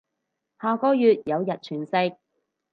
[0.59, 2.17] 下個月有日全食